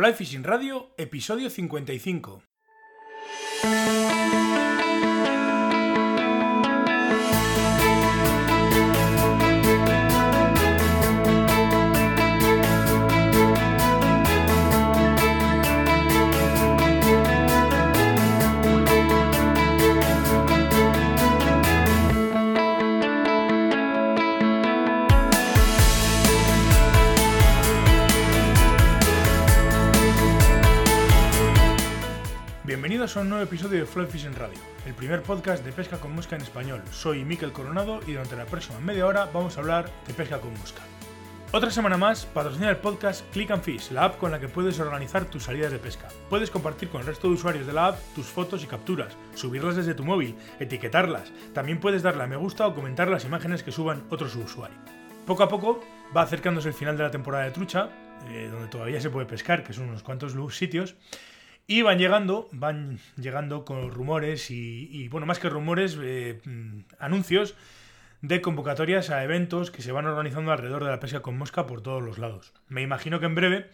[0.00, 2.40] Fly Fishing Radio, episodio 55.
[32.90, 36.12] Bienvenidos a un nuevo episodio de Fly Fishing Radio, el primer podcast de pesca con
[36.12, 36.82] mosca en español.
[36.90, 40.50] Soy Miquel Coronado y durante la próxima media hora vamos a hablar de pesca con
[40.54, 40.82] mosca.
[41.52, 44.80] Otra semana más patrocina el podcast Click and Fish, la app con la que puedes
[44.80, 46.08] organizar tus salidas de pesca.
[46.28, 49.76] Puedes compartir con el resto de usuarios de la app tus fotos y capturas, subirlas
[49.76, 51.30] desde tu móvil, etiquetarlas.
[51.54, 54.80] También puedes darle a me gusta o comentar las imágenes que suban otros usuarios.
[55.28, 55.80] Poco a poco
[56.16, 57.88] va acercándose el final de la temporada de trucha,
[58.30, 60.96] eh, donde todavía se puede pescar, que son unos cuantos sitios.
[61.70, 67.54] Y van llegando, van llegando con rumores y, bueno, más que rumores, eh, mm, anuncios
[68.22, 71.80] de convocatorias a eventos que se van organizando alrededor de la pesca con mosca por
[71.80, 72.52] todos los lados.
[72.66, 73.70] Me imagino que en breve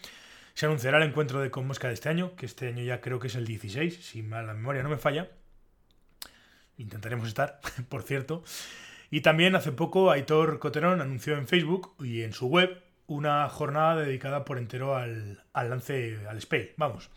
[0.53, 3.19] se anunciará el encuentro de con mosca de este año, que este año ya creo
[3.19, 5.31] que es el 16, si la memoria no me falla.
[6.77, 8.44] Intentaremos estar, por cierto.
[9.10, 14.03] Y también hace poco Aitor Coterón anunció en Facebook y en su web una jornada
[14.03, 17.08] dedicada por entero al, al lance, al spay, vamos.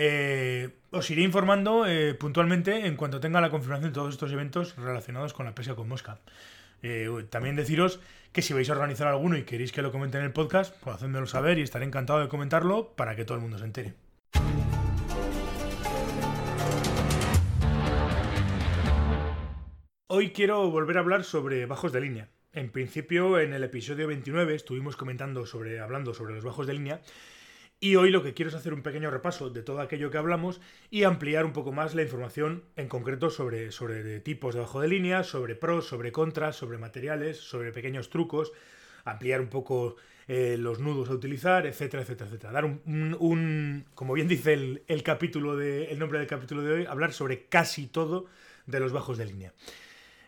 [0.00, 4.76] Eh, os iré informando eh, puntualmente en cuanto tenga la confirmación de todos estos eventos
[4.76, 6.20] relacionados con la pesca con mosca.
[6.84, 7.98] Eh, también deciros
[8.30, 10.94] que si vais a organizar alguno y queréis que lo comente en el podcast, pues
[10.94, 13.94] hacedmelo saber y estaré encantado de comentarlo para que todo el mundo se entere.
[20.06, 22.28] Hoy quiero volver a hablar sobre bajos de línea.
[22.52, 27.00] En principio, en el episodio 29 estuvimos comentando sobre, hablando sobre los bajos de línea
[27.80, 30.60] y hoy lo que quiero es hacer un pequeño repaso de todo aquello que hablamos
[30.90, 34.88] y ampliar un poco más la información en concreto sobre, sobre tipos de bajo de
[34.88, 38.52] línea, sobre pros, sobre contras, sobre materiales, sobre pequeños trucos,
[39.04, 39.96] ampliar un poco
[40.26, 42.52] eh, los nudos a utilizar, etcétera, etcétera, etcétera.
[42.52, 47.12] Dar un, como bien dice el, capítulo de, el nombre del capítulo de hoy, hablar
[47.12, 48.26] sobre casi todo
[48.66, 49.52] de los bajos de línea.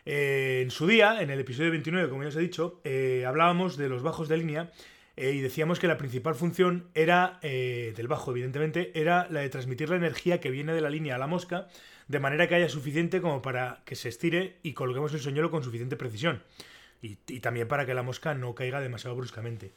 [0.05, 3.75] Eh, en su día, en el episodio 29, como ya os he dicho, eh, hablábamos
[3.75, 4.71] de los bajos de línea
[5.17, 9.49] eh, y decíamos que la principal función era, eh, del bajo evidentemente, era la de
[9.49, 11.67] transmitir la energía que viene de la línea a la mosca,
[12.07, 15.63] de manera que haya suficiente como para que se estire y colguemos el señuelo con
[15.63, 16.43] suficiente precisión.
[17.01, 19.71] Y, también para que la mosca no caiga demasiado bruscamente.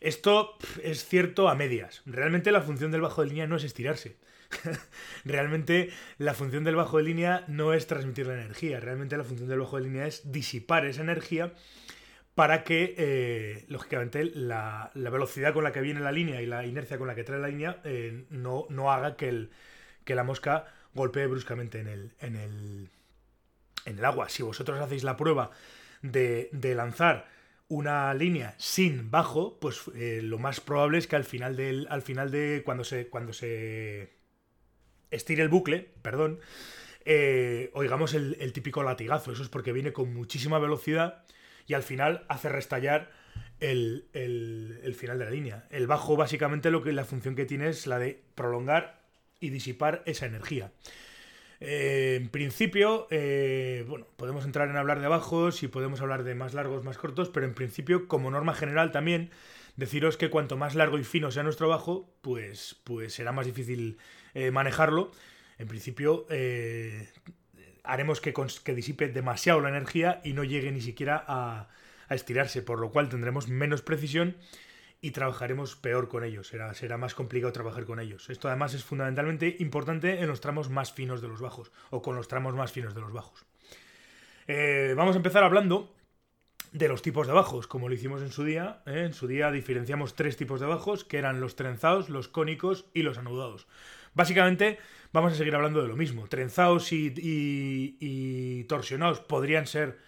[0.00, 2.02] Esto es cierto a medias.
[2.06, 4.16] Realmente la función del bajo de línea no es estirarse.
[5.24, 8.80] realmente la función del bajo de línea no es transmitir la energía.
[8.80, 11.52] Realmente la función del bajo de línea es disipar esa energía
[12.34, 16.98] para que, eh, lógicamente, la, velocidad con la que viene la línea y la inercia
[16.98, 19.50] con la que trae la línea eh, no, no, haga que, el,
[20.04, 22.90] que, la mosca golpee bruscamente en el, en el,
[23.84, 24.28] en el agua.
[24.28, 25.52] Si vosotros hacéis la prueba
[26.02, 27.28] de, lanzar
[27.68, 32.02] una línea sin bajo, pues eh, lo más probable es que al final del, al
[32.02, 34.12] final de cuando se, cuando se
[35.12, 36.40] estire el bucle, perdón,
[37.74, 39.30] oigamos el, el típico latigazo.
[39.30, 41.24] Eso es porque viene con muchísima velocidad
[41.66, 43.10] y al final hace restallar
[43.60, 45.66] el, final de la línea.
[45.70, 49.00] El bajo básicamente lo que la función que tiene es la de prolongar
[49.40, 50.72] y disipar esa energía.
[51.60, 56.34] Eh, en principio, eh, bueno, podemos entrar en hablar de bajos y podemos hablar de
[56.34, 59.30] más largos, más cortos, pero en principio, como norma general también,
[59.76, 63.98] deciros que cuanto más largo y fino sea nuestro bajo, pues, pues será más difícil
[64.34, 65.10] eh, manejarlo.
[65.56, 66.26] En principio,
[67.84, 68.32] haremos que,
[68.74, 71.68] disipe demasiado la energía y no llegue ni siquiera a,
[72.10, 74.36] estirarse, por lo cual tendremos menos precisión
[75.00, 78.30] y trabajaremos peor con ellos, será, será más complicado trabajar con ellos.
[78.30, 82.16] Esto además es fundamentalmente importante en los tramos más finos de los bajos, o con
[82.16, 83.44] los tramos más finos de los bajos.
[84.46, 85.94] Eh, vamos a empezar hablando
[86.72, 88.82] de los tipos de bajos, como lo hicimos en su día.
[88.86, 89.04] ¿eh?
[89.06, 93.02] En su día diferenciamos tres tipos de bajos, que eran los trenzados, los cónicos y
[93.02, 93.66] los anudados.
[94.14, 94.78] Básicamente
[95.12, 96.26] vamos a seguir hablando de lo mismo.
[96.28, 99.98] Trenzados y, torsionados podrían ser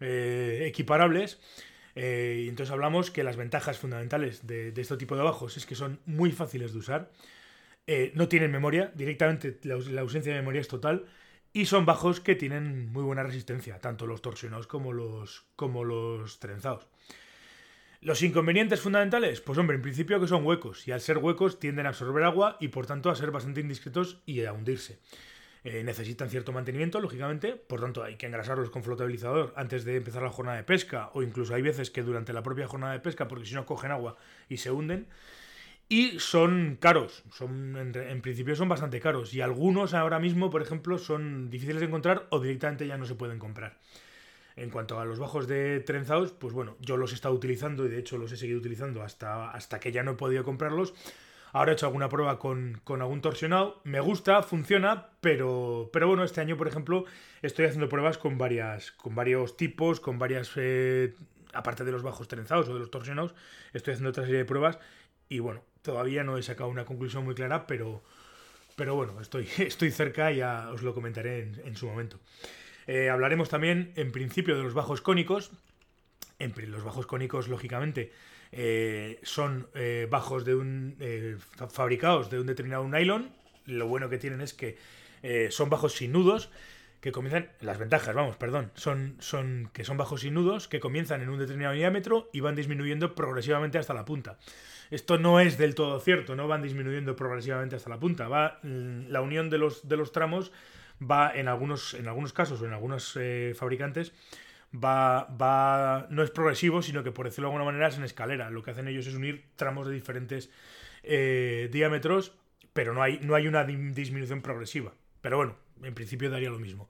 [0.00, 1.38] eh, equiparables.
[1.94, 5.74] Eh, y entonces hablamos que las ventajas fundamentales de, este tipo de bajos es que
[5.74, 7.10] son muy fáciles de usar.
[7.86, 11.06] Eh, no tienen memoria, directamente la, ausencia de memoria es total.
[11.52, 16.38] Y son bajos que tienen muy buena resistencia, tanto los torsionados como los, como los
[16.38, 16.86] trenzados.
[18.02, 21.84] Los inconvenientes fundamentales, pues hombre, en principio que son huecos, y al ser huecos tienden
[21.84, 24.98] a absorber agua y por tanto a ser bastante indiscretos y a hundirse.
[25.64, 30.22] Eh, necesitan cierto mantenimiento, lógicamente, por tanto hay que engrasarlos con flotabilizador antes de empezar
[30.22, 33.28] la jornada de pesca, o incluso hay veces que durante la propia jornada de pesca,
[33.28, 34.16] porque si no cogen agua
[34.48, 35.06] y se hunden.
[35.90, 40.96] y son caros, son en, principio son bastante caros y algunos ahora mismo, por ejemplo,
[40.98, 43.78] son difíciles de encontrar o directamente ya no se pueden comprar.
[44.60, 47.88] En cuanto a los bajos de trenzados, pues bueno, yo los he estado utilizando y
[47.88, 50.94] de hecho los he seguido utilizando hasta, hasta que ya no he podido comprarlos.
[51.52, 53.80] Ahora he hecho alguna prueba con, algún torsionado.
[53.84, 57.04] Me gusta, funciona, pero, pero bueno, este año, por ejemplo,
[57.42, 60.52] estoy haciendo pruebas con, varias, con varios tipos, con varias...
[60.56, 61.14] Eh,
[61.52, 63.34] aparte de los bajos trenzados o de los torsionados,
[63.72, 64.78] estoy haciendo otra serie de pruebas
[65.28, 68.02] y bueno, Todavía no he sacado una conclusión muy clara, pero,
[68.76, 72.18] pero bueno, estoy, estoy cerca y ya os lo comentaré en, su momento.
[72.86, 75.50] Eh, hablaremos también, en principio, de los bajos cónicos.
[76.38, 78.12] Los bajos cónicos, lógicamente,
[78.50, 80.96] eh, son eh, bajos de un
[81.70, 83.30] fabricados de un determinado nylon.
[83.66, 84.78] Lo bueno que tienen es que
[85.50, 86.50] son bajos sin nudos
[87.00, 91.22] que comienzan, las ventajas, vamos, perdón, son, son que son bajos sin nudos, que comienzan
[91.22, 94.38] en un determinado diámetro y van disminuyendo progresivamente hasta la punta.
[94.90, 98.28] Esto no es del todo cierto, no van disminuyendo progresivamente hasta la punta.
[98.28, 100.52] Va, mm, la unión de los, de los tramos
[101.02, 104.12] va en algunos, en algunos casos o en algunos eh, fabricantes
[104.72, 108.50] va, va, no es progresivo, sino que por decirlo de alguna manera es en escalera.
[108.50, 110.50] Lo que hacen ellos es unir tramos de diferentes
[111.02, 112.34] eh, diámetros,
[112.72, 114.92] pero no hay, no hay una disminución progresiva.
[115.20, 116.88] Pero bueno, en principio daría lo mismo.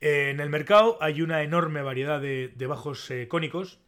[0.00, 3.78] Eh, en el mercado hay una enorme variedad de, bajos eh, cónicos,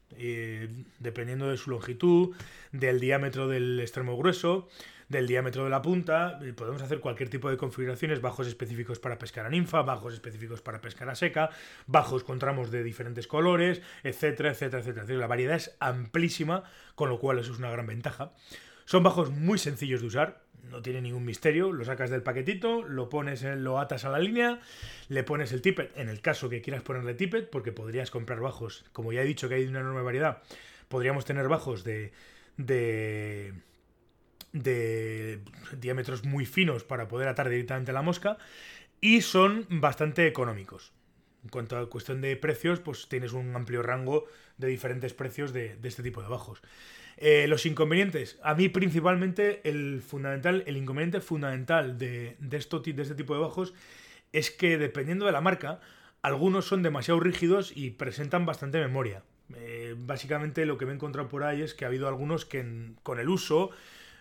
[1.01, 2.35] dependiendo de su longitud,
[2.71, 4.69] del diámetro del extremo grueso,
[5.09, 6.39] del diámetro de la punta.
[6.57, 10.81] Podemos hacer cualquier tipo de configuraciones, bajos específicos para pescar a ninfa, bajos específicos para
[10.81, 11.51] pescar a seca,
[11.87, 15.19] bajos con tramos de diferentes colores, etcétera, etcétera, etcétera.
[15.19, 16.65] La variedad es amplísima,
[16.95, 18.33] con lo cual eso es una gran ventaja.
[18.85, 23.09] Son bajos muy sencillos de usar, no tiene ningún misterio, lo sacas del paquetito, lo
[23.09, 24.61] pones, lo atas a la línea,
[25.09, 28.85] le pones el tippet, en el caso que quieras ponerle tippet, porque podrías comprar bajos,
[28.93, 30.43] como ya he dicho que hay una enorme variedad,
[30.89, 32.13] podríamos tener bajos de,
[32.57, 33.55] de,
[34.63, 35.41] de
[35.79, 38.39] diámetros muy finos para poder atar directamente a la mosca,
[39.01, 40.93] y son bastante económicos.
[41.45, 44.25] En cuanto a cuestión de precios, pues tienes un amplio rango
[44.59, 46.61] de diferentes precios de, este tipo de bajos.
[47.19, 48.39] Eh, los inconvenientes.
[48.43, 53.41] A mí principalmente el fundamental, el inconveniente fundamental de, de, esto, de este tipo de
[53.41, 53.75] bajos
[54.33, 55.81] es que dependiendo de la marca,
[56.23, 59.23] algunos son demasiado rígidos y presentan bastante memoria.
[59.55, 62.93] Eh, básicamente lo que me he encontrado por ahí es que ha habido algunos que
[63.03, 63.71] con el uso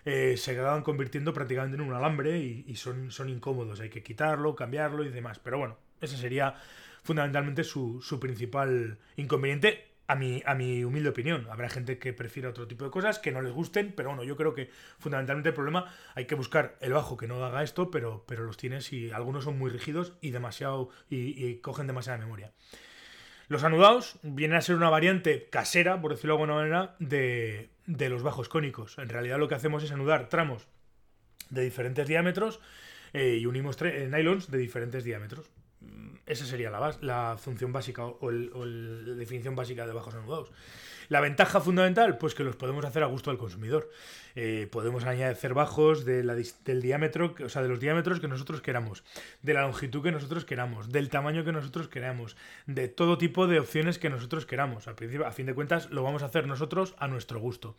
[0.06, 3.80] eh, se acaban convirtiendo prácticamente en un alambre y, son, son, incómodos.
[3.80, 5.40] Hay que quitarlo, cambiarlo y demás.
[5.40, 6.56] Pero bueno, ese sería
[7.04, 11.48] fundamentalmente su, su principal inconveniente a mi, a mi humilde opinión.
[11.50, 14.36] Habrá gente que prefiera otro tipo de cosas que no les gusten, pero bueno, yo
[14.36, 14.70] creo que
[15.00, 18.58] fundamentalmente el problema hay que buscar el bajo que no haga esto, pero, pero los
[18.58, 22.52] tienes y algunos son muy rígidos y demasiado y, cogen demasiada memoria.
[23.48, 28.10] Los anudados vienen a ser una variante casera, por decirlo de alguna manera, de, de
[28.10, 28.98] los bajos cónicos.
[28.98, 30.68] En realidad lo que hacemos es anudar tramos
[31.50, 32.60] de diferentes diámetros
[33.14, 35.50] eh, y unimos eh, nylons de diferentes diámetros.
[36.26, 40.52] Esa sería la, la función básica o, la definición básica de bajos anudados.
[41.10, 43.90] La ventaja fundamental, pues que los podemos hacer a gusto del consumidor.
[44.36, 49.04] Eh, podemos añadir bajos de del diámetro, o sea, de los diámetros que nosotros queramos,
[49.42, 52.36] de la longitud que nosotros queramos, del tamaño que nosotros queramos,
[52.66, 54.88] de todo tipo de opciones que nosotros queramos.
[54.88, 57.78] A, principio, a fin de cuentas, lo vamos a hacer nosotros a nuestro gusto.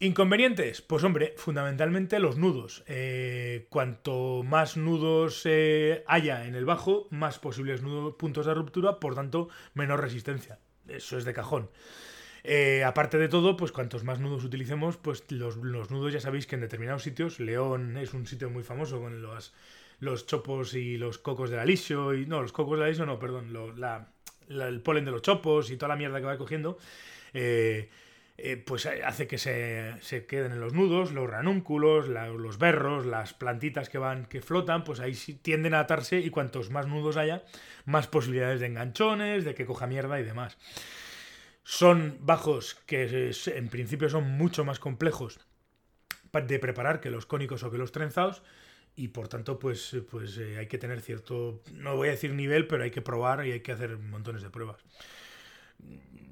[0.00, 2.82] Inconvenientes, pues hombre, fundamentalmente los nudos.
[2.86, 8.98] Eh, cuanto más nudos eh, haya en el bajo, más posibles nudos, puntos de ruptura,
[8.98, 10.58] por tanto, menor resistencia.
[10.88, 11.70] Eso es de cajón.
[12.46, 16.56] Eh, aparte de todo, pues cuantos más nudos utilicemos, pues los, nudos ya sabéis que
[16.56, 19.54] en determinados sitios, León es un sitio muy famoso con los,
[20.00, 23.50] los chopos y los cocos de alisio, y no, los cocos de alisio no, perdón,
[24.48, 26.76] el polen de los chopos y toda la mierda que va cogiendo.
[28.36, 33.32] Eh, pues eh, hace que se, queden en los nudos, los ranúnculos, los berros, las
[33.32, 37.44] plantitas que van, que flotan, pues ahí tienden a atarse y cuantos más nudos haya,
[37.84, 40.58] más posibilidades de enganchones, de que coja mierda y demás.
[41.64, 45.40] Son bajos que en principio son mucho más complejos
[46.32, 48.42] de preparar que los cónicos o que los trenzados
[48.96, 52.66] y por tanto pues, pues eh, hay que tener cierto, no voy a decir nivel,
[52.66, 54.84] pero hay que probar y hay que hacer montones de pruebas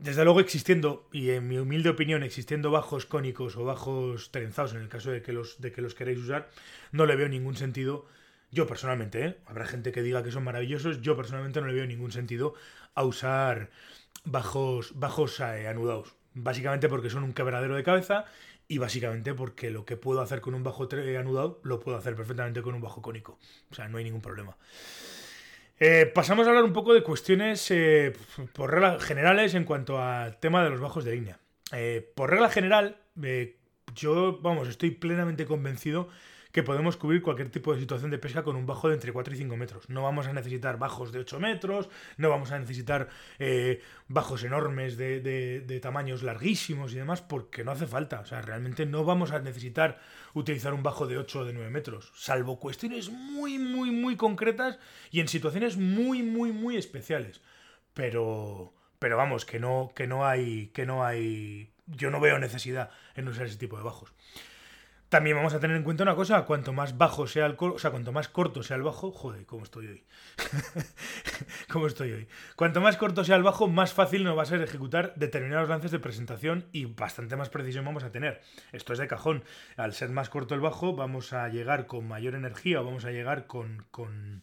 [0.03, 4.81] desde luego existiendo, y en mi humilde opinión, existiendo bajos cónicos o bajos trenzados, en
[4.81, 6.51] el caso de que los, de que los queréis usar,
[6.91, 8.07] no le veo ningún sentido.
[8.51, 9.39] Yo personalmente, ¿eh?
[9.47, 12.55] habrá gente que diga que son maravillosos, yo personalmente no le veo ningún sentido
[12.95, 13.71] a usar
[14.25, 16.15] bajos, bajos eh, anudados.
[16.35, 18.25] Básicamente porque son un quebradero de cabeza
[18.69, 20.89] y básicamente porque lo que puedo hacer con un bajo
[21.19, 23.39] anudado lo puedo hacer perfectamente con un bajo cónico.
[23.71, 24.57] O sea, no hay ningún problema.
[25.85, 28.13] Eh, pasamos a hablar un poco de cuestiones eh,
[28.53, 31.41] por reglas generales en cuanto al tema de los bajos de línea.
[31.73, 32.99] Eh, por regla general,
[33.95, 36.09] yo, vamos, estoy plenamente convencido
[36.53, 39.35] que podemos cubrir cualquier tipo de situación de pesca con un bajo de entre 4
[39.35, 39.89] y 5 metros.
[39.89, 44.99] No vamos a necesitar bajos de 8 metros, no vamos a necesitar eh, bajos enormes
[44.99, 48.21] de, tamaños larguísimos y demás, porque no hace falta.
[48.21, 49.99] O sea, realmente no vamos a necesitar
[50.35, 54.79] utilizar un bajo de 8 o de 9 metros, salvo cuestiones muy, muy, muy concretas
[55.11, 57.41] y en situaciones muy, muy, muy especiales.
[57.95, 62.91] Pero, pero vamos, que no, que no hay, que no hay, yo no veo necesidad
[63.15, 64.13] en usar ese tipo de bajos.
[65.13, 67.91] También vamos a tener en cuenta una cosa, cuanto más bajo sea el o sea,
[67.91, 70.05] cuanto más corto sea el bajo, joder, cómo estoy hoy.
[71.71, 72.29] cómo estoy hoy.
[72.57, 75.91] Cuanto más corto sea el bajo, más fácil nos va a ser ejecutar determinados lances
[75.91, 78.41] de presentación y bastante más precisión vamos a tener.
[78.73, 79.45] Esto es de cajón.
[79.77, 83.11] Al ser más corto el bajo, vamos a llegar con mayor energía o vamos a
[83.11, 84.43] llegar con, con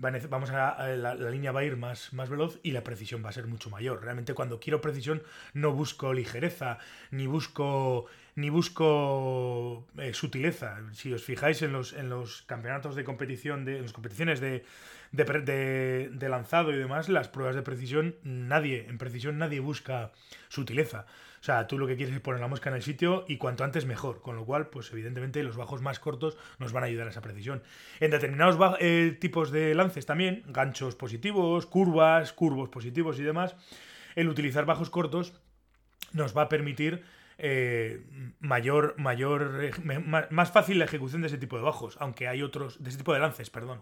[0.00, 3.32] vamos a, la, línea va a ir más, más veloz y la precisión va a
[3.32, 4.02] ser mucho mayor.
[4.02, 6.78] Realmente cuando quiero precisión no busco ligereza,
[7.10, 8.06] ni busco
[8.38, 10.78] ni busco eh, sutileza.
[10.92, 14.64] Si os fijáis en los, en los campeonatos de competición, de, en las competiciones de,
[15.10, 20.12] de, de, lanzado y demás, las pruebas de precisión, nadie, en precisión nadie busca
[20.48, 21.04] sutileza.
[21.40, 23.64] O sea, tú lo que quieres es poner la mosca en el sitio y cuanto
[23.64, 24.22] antes mejor.
[24.22, 27.22] Con lo cual, pues evidentemente los bajos más cortos nos van a ayudar a esa
[27.22, 27.64] precisión.
[27.98, 33.56] En determinados eh, tipos de lances también, ganchos positivos, curvas, curvos positivos y demás,
[34.14, 35.32] el utilizar bajos cortos
[36.12, 37.02] nos va a permitir
[37.38, 38.04] eh,
[38.40, 39.98] mayor, mayor, eh,
[40.30, 43.14] más fácil la ejecución de ese tipo de bajos, aunque hay otros, de ese tipo
[43.14, 43.80] de lances, perdón.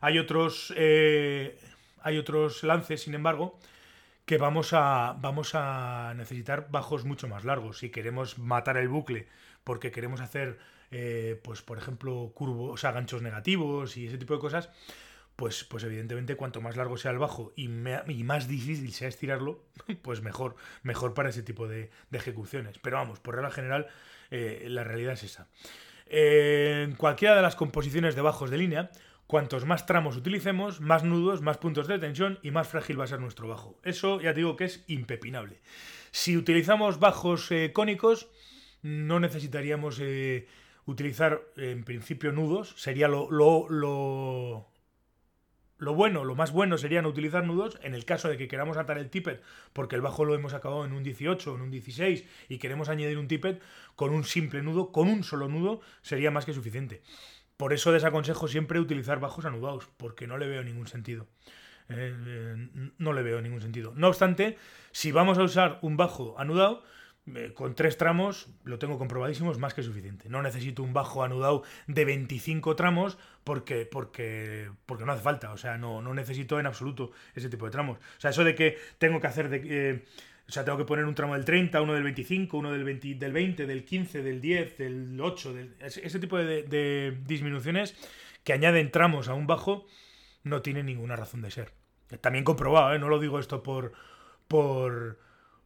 [0.00, 3.58] Hay otros, hay otros lances, sin embargo,
[4.30, 7.78] que vamos a, vamos a necesitar bajos mucho más largos.
[7.78, 9.26] Si queremos matar el bucle
[9.64, 10.58] porque queremos hacer,
[10.92, 14.70] eh, pues por ejemplo, curvos, o sea, ganchos negativos y ese tipo de cosas,
[15.40, 19.64] pues, pues evidentemente cuanto más largo sea el bajo y, más difícil sea estirarlo,
[20.02, 22.78] pues mejor, mejor para ese tipo de, ejecuciones.
[22.78, 23.86] Pero vamos, por regla general,
[24.30, 25.48] eh, la realidad es esa.
[26.10, 28.90] en cualquiera de las composiciones de bajos de línea,
[29.26, 33.06] Cuantos más tramos utilicemos, más nudos, más puntos de tensión y más frágil va a
[33.06, 33.78] ser nuestro bajo.
[33.84, 35.60] Eso ya digo que es impepinable.
[36.10, 38.28] Si utilizamos bajos eh, cónicos,
[38.82, 40.48] no necesitaríamos eh,
[40.84, 42.74] utilizar en principio nudos.
[42.76, 44.66] Sería lo,
[45.80, 47.78] lo, bueno, lo más bueno sería no utilizar nudos.
[47.82, 50.84] En el caso de que queramos atar el tippet, porque el bajo lo hemos acabado
[50.84, 53.60] en un 18 o en un 16 y queremos añadir un tippet,
[53.96, 57.02] con un simple nudo, con un solo nudo, sería más que suficiente.
[57.56, 61.26] Por eso desaconsejo siempre utilizar bajos anudados, porque no le veo ningún sentido.
[61.88, 62.68] Eh, eh,
[62.98, 63.92] no le veo ningún sentido.
[63.96, 64.58] No obstante,
[64.92, 66.84] si vamos a usar un bajo anudado,
[67.54, 70.28] con tres tramos, lo tengo comprobadísimo, es más que suficiente.
[70.28, 75.52] No necesito un bajo anudado de 25 tramos porque, porque, porque no hace falta.
[75.52, 77.98] O sea, no, no necesito en absoluto ese tipo de tramos.
[77.98, 80.04] O sea, eso de que tengo que hacer de,
[80.50, 83.14] o sea, tengo que poner un tramo del 30, uno del 25, uno del 20,
[83.14, 87.94] del, 20, del 15, del 10, del 8, ese, tipo de, disminuciones
[88.42, 89.86] que añaden tramos a un bajo
[90.42, 91.72] no tiene ninguna razón de ser.
[92.20, 92.98] También comprobado, ¿eh?
[92.98, 93.92] no lo digo esto por,
[94.48, 95.20] por,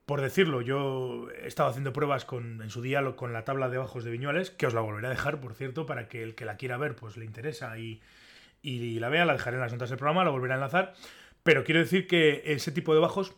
[0.07, 0.61] por decirlo.
[0.61, 4.11] Yo he estado haciendo pruebas con, en su día con la tabla de bajos de
[4.11, 6.77] Viñuales, que os la volveré a dejar, por cierto, para que el que la quiera
[6.77, 8.01] ver pues le interesa y,
[8.63, 10.95] y la vea, la dejaré en las notas del programa, la volveré a enlazar.
[11.43, 13.35] Pero quiero decir que ese tipo de bajos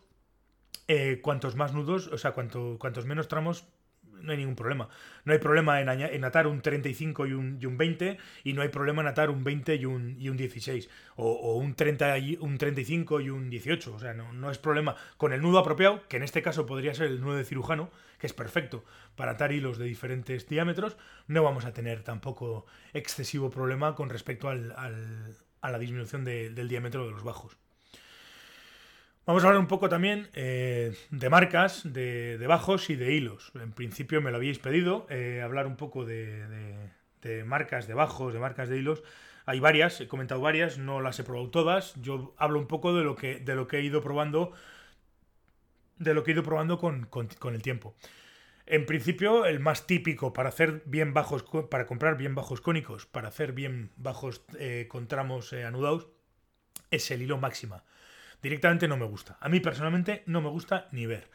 [0.88, 3.64] eh, cuantos más nudos, o sea, cuanto, cuantos menos tramos,
[4.22, 4.88] no hay ningún problema.
[5.24, 8.68] No hay problema en, atar un 35 y un, y un, 20, y no hay
[8.68, 12.58] problema en atar un 20 y un, y un 16, o, un, 30 y, un
[12.58, 13.94] 35 y un 18.
[13.94, 14.96] O sea, no, no, es problema.
[15.16, 18.26] Con el nudo apropiado, que en este caso podría ser el nudo de cirujano, que
[18.26, 20.96] es perfecto para atar hilos de diferentes diámetros,
[21.26, 24.72] no vamos a tener tampoco excesivo problema con respecto al,
[25.66, 27.56] a la disminución del diámetro de los bajos.
[29.26, 33.50] Vamos a hablar un poco también eh, de marcas, de, bajos y de hilos.
[33.56, 36.92] En principio me lo habíais pedido, eh, hablar un poco de,
[37.44, 39.02] marcas de bajos, de marcas de hilos.
[39.44, 42.00] Hay varias, he comentado varias, no las he probado todas.
[42.00, 43.42] Yo hablo un poco de lo que,
[43.72, 44.52] he ido probando,
[45.98, 47.08] de lo que he ido probando con,
[47.52, 47.96] el tiempo.
[48.64, 53.26] En principio, el más típico para hacer bien bajos, para comprar bien bajos cónicos, para
[53.26, 56.06] hacer bien bajos eh, con tramos anudados,
[56.92, 57.82] es el hilo máxima
[58.42, 59.38] directamente no me gusta.
[59.40, 61.28] A mí personalmente no me gusta ni ver.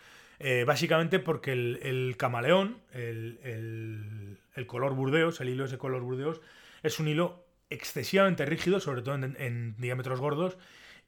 [0.43, 6.41] Eh, básicamente porque el, camaleón, el, color burdeos, el hilo ese color burdeos,
[6.81, 10.57] es un hilo excesivamente rígido, sobre todo en, diámetros gordos,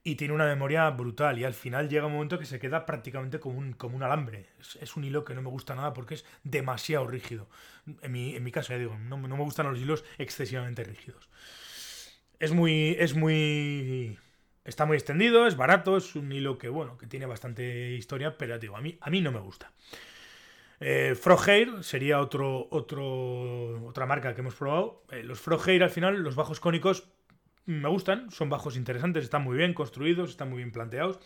[0.03, 1.39] y tiene una memoria brutal.
[1.39, 4.49] Y al final llega un momento que se queda prácticamente como un, como un alambre.
[4.79, 7.49] Es, un hilo que no me gusta nada porque es demasiado rígido.
[8.03, 11.27] En mi, en mi caso, ya digo, no, no me gustan los hilos excesivamente rígidos.
[12.39, 14.19] Es muy, es muy
[14.65, 18.57] Está muy extendido, es barato, es un hilo que, bueno, que tiene bastante historia, pero
[18.59, 19.71] digo, a mí, a mí no me gusta.
[20.79, 21.15] Eh,
[21.81, 25.03] sería otro, otro, otra marca que hemos probado.
[25.11, 27.07] Eh, los Froghair al final, los bajos cónicos
[27.65, 31.19] me gustan, son bajos interesantes, están muy bien construidos, están muy bien planteados,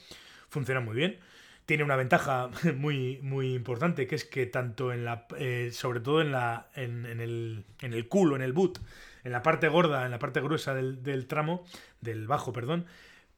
[0.50, 1.20] funcionan muy bien.
[1.66, 6.22] Tiene una ventaja muy, muy importante, que es que tanto en la, eh, sobre todo
[6.22, 8.80] en, la, en, el, en el culo, en el boot,
[9.24, 11.66] en la parte gorda, en la parte gruesa del, tramo,
[12.00, 12.86] del bajo, perdón,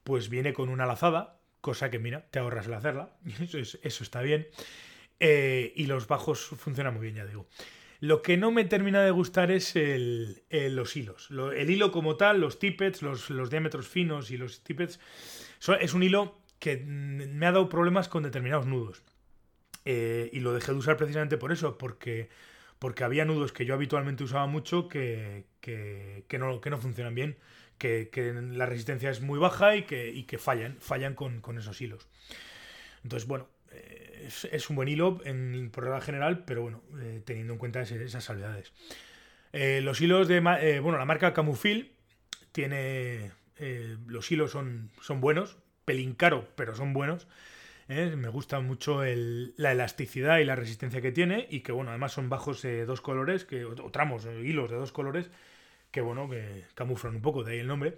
[0.04, 3.10] pues viene con una lazada, cosa que mira, te ahorras el hacerla,
[3.52, 4.48] eso, está bien.
[5.18, 7.46] Eh, y los bajos funcionan muy bien, ya digo.
[8.00, 11.28] Lo que no me termina de gustar es el, los hilos.
[11.54, 14.98] el hilo como tal, los tippets, los, diámetros finos y los tippets,
[15.80, 19.02] es un hilo que me ha dado problemas con determinados nudos.
[19.84, 22.30] Eh, y lo dejé de usar precisamente por eso, porque,
[22.78, 25.44] porque había nudos que yo habitualmente usaba mucho que,
[26.38, 27.36] no, que no funcionan bien,
[27.80, 32.06] que, la resistencia es muy baja y que, fallan, fallan con, esos hilos.
[33.02, 37.54] Entonces, bueno, eh, es, un buen hilo en, por regla general, pero bueno, eh, teniendo
[37.54, 38.72] en cuenta esas salvedades.
[39.52, 40.40] Eh, los hilos de.
[40.80, 41.92] bueno, la marca Camufil
[42.52, 43.32] tiene.
[44.06, 47.26] los hilos son, buenos, pelín caro, pero son buenos.
[47.88, 52.28] Me gusta mucho la elasticidad y la resistencia que tiene y que, bueno, además son
[52.28, 55.28] bajos dos colores, que, o, tramos, hilos de dos colores,
[55.90, 57.96] que, bueno, que camuflan un poco, de ahí el nombre.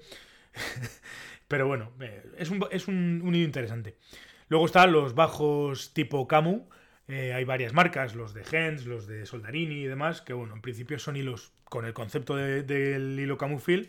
[1.49, 1.93] pero bueno,
[2.37, 3.97] es un, es un hilo interesante.
[4.53, 6.69] Luego están los bajos tipo Camu.
[7.09, 10.61] Eh, hay varias marcas, los de Hens, los de Soldarini y demás, que bueno, en
[10.61, 13.89] principio son hilos con el concepto del hilo Camufil,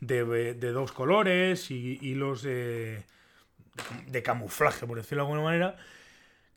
[0.00, 3.04] de, de, dos colores y hilos de,
[4.08, 5.76] de, camuflaje, por decirlo de alguna manera,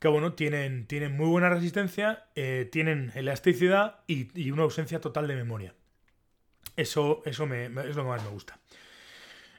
[0.00, 5.36] que bueno, tienen, tienen muy buena resistencia, eh, tienen elasticidad y, una ausencia total de
[5.36, 5.74] memoria.
[6.76, 8.58] Eso, eso es lo que más me gusta.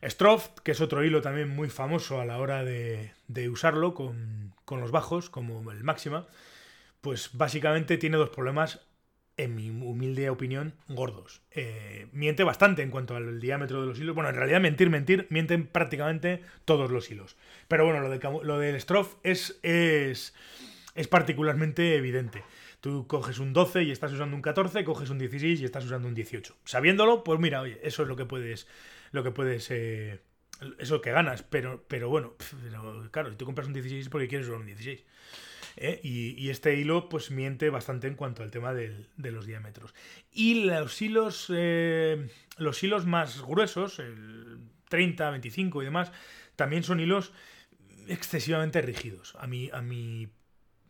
[0.04, 3.12] Stroft, que es otro hilo también muy famoso a la hora de,
[3.50, 6.28] usarlo con, los bajos, como el máxima,
[7.02, 8.82] pues básicamente tiene dos problemas,
[9.38, 11.42] en mi humilde opinión, gordos.
[11.52, 14.16] Eh, miente bastante en cuanto al diámetro de los hilos.
[14.16, 17.36] Bueno, en realidad mentir, mentir, mienten prácticamente todos los hilos.
[17.68, 20.34] Pero bueno, lo, de, lo del Stroft es, es,
[20.94, 22.44] es particularmente evidente.
[22.86, 26.08] Tú coges un 12 y estás usando un 14, coges un 16 y estás usando
[26.08, 26.56] un 18.
[26.66, 28.68] Sabiéndolo, pues mira, oye, eso es lo que puedes
[29.12, 29.72] lo que puedes...
[29.72, 30.22] Eh,
[30.78, 32.36] eso que ganas, pero, pero bueno,
[33.10, 35.04] claro, si tú compras un 16 porque quieres un 16.
[35.78, 36.00] ¿eh?
[36.04, 39.96] Y, este hilo pues miente bastante en cuanto al tema de los diámetros.
[40.32, 46.12] Y los hilos, eh, los hilos más gruesos, el 30, 25 y demás,
[46.56, 47.34] también son hilos
[48.08, 50.28] excesivamente rígidos, a mi, a mi,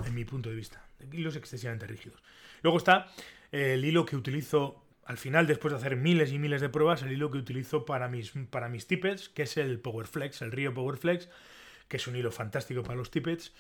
[0.05, 0.84] en mi punto de vista.
[1.11, 2.21] Hilos excesivamente rígidos.
[2.61, 3.07] Luego está
[3.51, 7.11] el hilo que utilizo al final, después de hacer miles y miles de pruebas, el
[7.11, 11.29] hilo que utilizo para mis, para mis tippets, que es el Powerflex, el Río Powerflex,
[11.87, 13.53] que es un hilo fantástico para los tippets,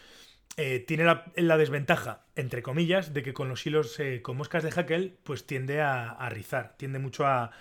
[0.57, 4.71] eh, tiene la, desventaja, entre comillas, de que con los hilos eh, con moscas de
[4.71, 7.51] Hackel, pues tiende a, rizar, tiende mucho a,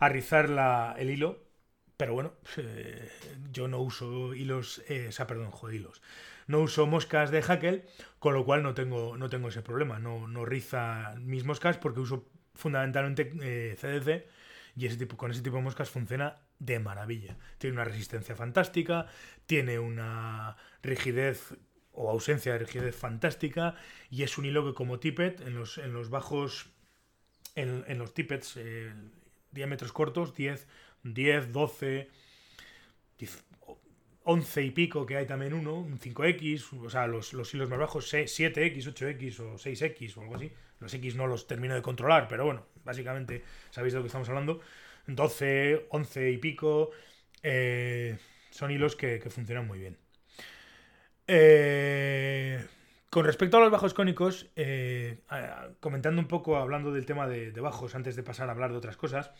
[0.00, 1.42] rizar el hilo,
[1.96, 3.10] pero bueno, eh,
[3.50, 6.00] yo no uso hilos, o sea, perdón, hilos.
[6.46, 7.84] No uso moscas de Hackel,
[8.18, 9.98] con lo cual no tengo, no tengo ese problema.
[9.98, 13.30] No, no riza mis moscas porque uso fundamentalmente
[13.76, 14.28] CDC eh,
[14.76, 17.36] y ese tipo, con ese tipo de moscas funciona de maravilla.
[17.58, 19.06] Tiene una resistencia fantástica,
[19.46, 21.54] tiene una rigidez
[21.92, 23.74] o ausencia de rigidez fantástica
[24.10, 26.68] y es un hilo que como tippet en los, en los bajos,
[27.54, 28.92] en, los tippets eh,
[29.50, 30.66] diámetros cortos, 10,
[31.02, 32.10] 10, 12,
[34.28, 37.78] 11 y pico que hay también uno, un 5X, o sea, los, los hilos más
[37.78, 42.26] bajos, 7X, 8X o 6X o algo así, los X no los termino de controlar,
[42.28, 44.60] pero bueno, básicamente sabéis de lo que estamos hablando.
[45.06, 46.90] 12, 11 y pico.
[47.42, 48.18] Eh,
[48.50, 49.96] son hilos que, funcionan muy bien.
[51.28, 52.64] Eh,
[53.10, 55.18] con respecto a los bajos cónicos, eh,
[55.80, 58.96] comentando un poco, hablando del tema de, bajos antes de pasar a hablar de otras
[58.96, 59.30] cosas,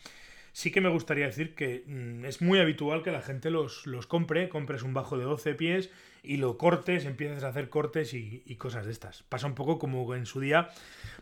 [0.57, 4.07] sí que me gustaría decir que mm, es muy habitual que la gente los, los,
[4.07, 5.91] compre, compres un bajo de 12 pies
[6.23, 9.21] y lo cortes, empieces a hacer cortes y, cosas de estas.
[9.21, 10.69] Pasa un poco como en su día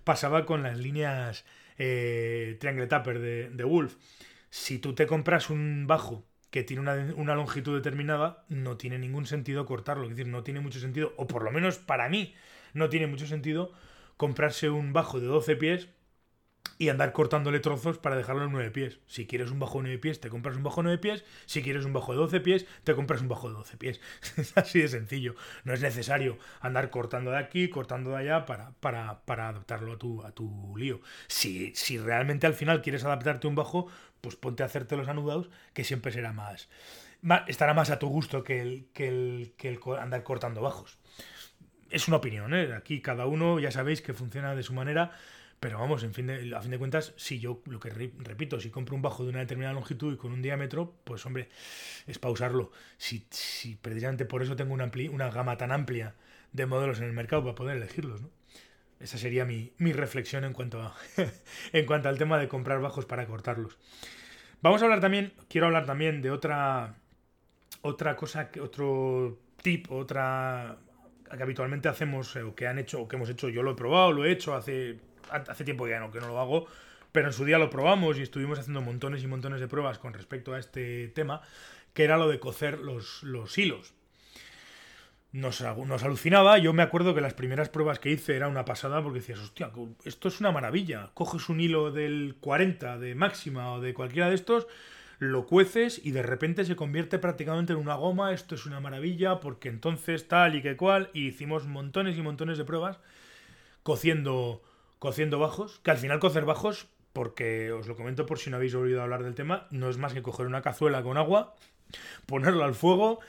[0.05, 1.43] pasaba con las líneas
[1.77, 3.97] eh, Triangle Tapper de, Wolf.
[4.49, 9.65] Si tú te compras un bajo que tiene una, longitud determinada, no tiene ningún sentido
[9.65, 10.05] cortarlo.
[10.05, 12.33] Es decir, no tiene mucho sentido, o por lo menos para mí,
[12.73, 13.73] no tiene mucho sentido
[14.15, 15.89] comprarse un bajo de 12 pies
[16.77, 18.99] y andar cortándole trozos para dejarlo en 9 pies.
[19.07, 21.23] Si quieres un bajo de 9 pies, te compras un bajo de 9 pies.
[21.45, 24.01] Si quieres un bajo de 12 pies, te compras un bajo de 12 pies.
[24.37, 25.35] es así de sencillo.
[25.63, 29.97] No es necesario andar cortando de aquí, cortando de allá para, para, para adaptarlo a
[29.97, 30.99] tu, a tu lío.
[31.27, 33.87] Si, si realmente al final quieres adaptarte a un bajo,
[34.21, 36.67] pues ponte a hacerte los anudados, que siempre será más,
[37.47, 40.97] estará más a tu gusto que el, que el, que el andar cortando bajos.
[41.89, 42.73] es una opinión, ¿eh?
[42.73, 45.11] Aquí cada uno ya sabéis que funciona de su manera,
[45.59, 48.95] pero vamos, en fin a fin de cuentas, si yo lo que repito, si compro
[48.95, 51.49] un bajo de una determinada longitud y con un diámetro, pues hombre,
[52.07, 52.71] es pausarlo.
[52.97, 56.15] Si, si precisamente por eso tengo una, una gama tan amplia
[56.51, 58.29] de modelos en el mercado para poder elegirlos, ¿no?
[58.99, 60.93] Esa sería mi, mi reflexión en cuanto,
[61.73, 63.77] en cuanto al tema de comprar bajos para cortarlos.
[64.61, 66.95] Vamos a hablar también, quiero hablar también de otra,
[67.81, 70.77] otra cosa, otro tip, otra
[71.35, 73.75] que habitualmente hacemos, eh, o que han hecho, o que hemos hecho, yo lo he
[73.75, 74.99] probado, lo he hecho hace,
[75.31, 76.67] hace tiempo ya no, que no lo hago,
[77.11, 80.13] pero en su día lo probamos y estuvimos haciendo montones y montones de pruebas con
[80.13, 81.41] respecto a este tema,
[81.93, 83.93] que era lo de cocer los, los hilos.
[85.31, 86.57] Nos, nos, alucinaba.
[86.59, 89.69] Yo me acuerdo que las primeras pruebas que hice era una pasada porque decías, hostia,
[90.05, 91.11] esto es una maravilla.
[91.13, 94.67] Coges un hilo del 40 de máxima o de cualquiera de estos
[95.19, 99.39] lo cueces y de repente se convierte prácticamente en una goma, esto es una maravilla,
[99.39, 102.99] porque entonces tal y que cual, y hicimos montones y montones de pruebas
[103.83, 104.61] cociendo,
[104.99, 108.75] cociendo bajos, que al final cocer bajos, porque os lo comento por si no habéis
[108.75, 111.55] oído hablar del tema, no es más que coger una cazuela con agua,
[112.25, 113.19] ponerla al fuego,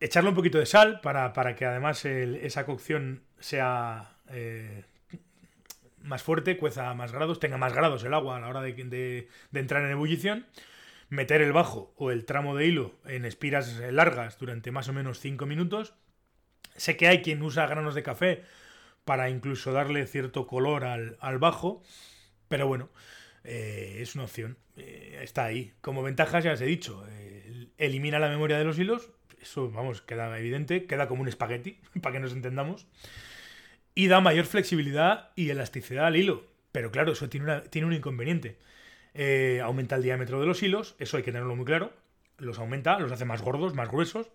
[0.00, 4.16] echarle un poquito de sal para, que además esa cocción sea...
[4.30, 4.84] Eh,
[6.04, 9.60] más fuerte, cueza más grados, tenga más grados el agua a la hora de, de
[9.60, 10.46] entrar en ebullición
[11.12, 15.20] meter el bajo o el tramo de hilo en espiras largas durante más o menos
[15.20, 15.92] 5 minutos.
[16.74, 18.44] Sé que hay quien usa granos de café
[19.04, 21.82] para incluso darle cierto color al, bajo,
[22.48, 22.90] pero bueno,
[23.44, 24.58] eh, es una opción.
[24.76, 25.72] Eh, está ahí.
[25.80, 27.04] Como ventajas ya os he dicho,
[27.78, 29.10] elimina la memoria de los hilos,
[29.40, 32.86] eso vamos, queda evidente, queda como un espagueti, para que nos entendamos,
[33.94, 36.46] y da mayor flexibilidad y elasticidad al hilo.
[36.72, 38.58] Pero claro, eso tiene, tiene un inconveniente
[39.14, 41.92] eh, aumenta el diámetro de los hilos, eso hay que tenerlo muy claro,
[42.38, 44.30] los aumenta, los hace más gordos, más gruesos,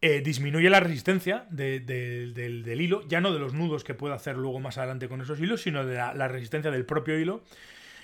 [0.00, 4.60] eh, disminuye la resistencia del, hilo, ya no de los nudos que puede hacer luego
[4.60, 7.42] más adelante con esos hilos, sino de la, resistencia del propio hilo,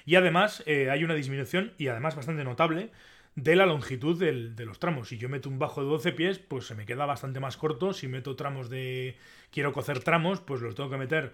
[0.05, 2.91] y además eh, hay una disminución, y además bastante notable,
[3.37, 5.09] de la longitud de los tramos.
[5.09, 7.93] Si yo meto un bajo de 12 pies, pues se me queda bastante más corto.
[7.93, 9.17] Si meto tramos de...
[9.51, 11.33] quiero cocer tramos, pues los tengo que meter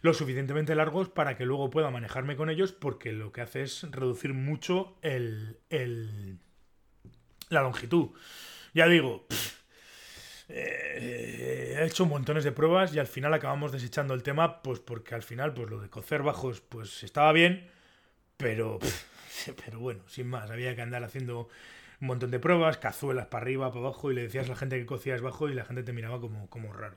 [0.00, 3.82] lo suficientemente largos para que luego pueda manejarme con ellos porque lo que hace es
[3.90, 5.58] reducir mucho el,
[7.48, 8.10] la longitud.
[8.72, 9.26] Ya digo,
[10.48, 15.14] eh, he hecho montones de pruebas y al final acabamos desechando el tema pues porque
[15.14, 17.70] al final pues lo de cocer bajos pues estaba bien,
[18.36, 18.78] pero,
[19.64, 21.48] pero bueno, sin más, había que andar haciendo
[22.00, 24.78] un montón de pruebas, cazuelas para arriba, para abajo y le decías a la gente
[24.78, 26.96] que cocías bajo y la gente te miraba como, como raro.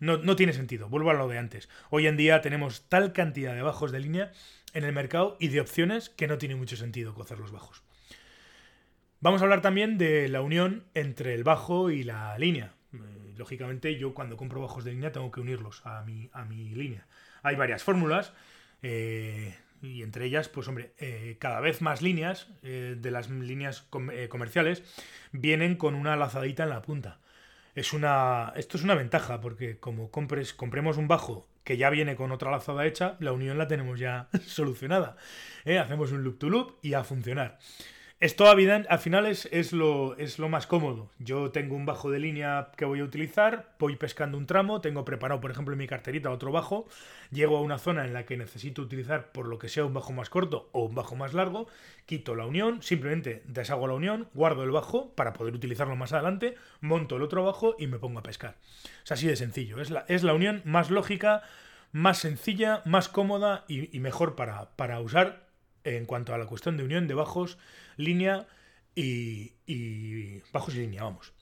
[0.00, 1.68] No, tiene sentido, vuelvo a lo de antes.
[1.90, 4.32] Hoy en día tenemos tal cantidad de bajos de línea
[4.72, 7.82] en el mercado y de opciones que no tiene mucho sentido cocer los bajos.
[9.22, 12.72] Vamos a hablar también de la unión entre el bajo y la línea.
[12.94, 16.70] Eh, lógicamente yo cuando compro bajos de línea tengo que unirlos a mi, a mi
[16.70, 17.06] línea.
[17.42, 18.32] Hay varias fórmulas
[18.82, 23.82] eh, y entre ellas, pues hombre, eh, cada vez más líneas de las líneas
[24.28, 24.82] comerciales
[25.32, 27.18] vienen con una lazadita en la punta
[27.74, 32.16] es una, esto es una ventaja porque como compres, compremos un bajo que ya viene
[32.16, 35.16] con otra lazada hecha, la unión la tenemos ya solucionada.
[35.64, 37.58] Hacemos un loop to loop y a funcionar.
[38.20, 41.10] Esto al final es, lo, es lo más cómodo.
[41.18, 45.06] Yo tengo un bajo de línea que voy a utilizar, voy pescando un tramo, tengo
[45.06, 46.86] preparado, por ejemplo, en mi carterita otro bajo,
[47.30, 50.12] llego a una zona en la que necesito utilizar por lo que sea un bajo
[50.12, 51.66] más corto o un bajo más largo,
[52.04, 56.56] quito la unión, simplemente deshago la unión, guardo el bajo para poder utilizarlo más adelante,
[56.82, 58.56] monto el otro bajo y me pongo a pescar.
[59.02, 59.80] Es así de sencillo.
[59.80, 61.42] Es la, es la unión más lógica,
[61.92, 65.48] más sencilla, más cómoda y, mejor para, para usar
[65.84, 67.58] en cuanto a la cuestión de unión de bajos,
[67.96, 68.46] línea
[68.94, 69.52] y,
[70.52, 71.32] bajos y línea, vamos.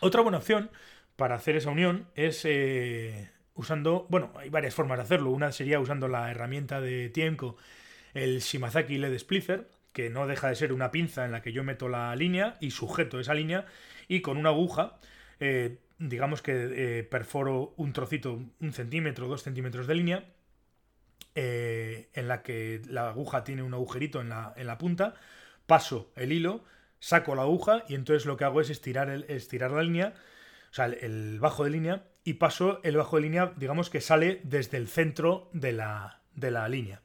[0.00, 0.70] Otra buena opción
[1.16, 5.30] para hacer esa unión es eh, usando, bueno, hay varias formas de hacerlo.
[5.30, 7.56] Una sería usando la herramienta de Tiemco,
[8.12, 11.62] el Shimazaki LED Splicer, que no deja de ser una pinza en la que yo
[11.64, 13.66] meto la línea y sujeto esa línea
[14.08, 14.98] y con una aguja,
[15.40, 20.24] eh, digamos que eh, perforo un trocito, un centímetro, dos centímetros de línea
[21.34, 25.14] eh, en la que la aguja tiene un agujerito en la, en la, punta,
[25.66, 26.62] paso el hilo,
[27.00, 30.14] saco la aguja y entonces lo que hago es estirar, el, estirar la línea,
[30.70, 34.40] o sea, el, bajo de línea, y paso el bajo de línea, digamos que sale
[34.44, 37.02] desde el centro de la, de la línea.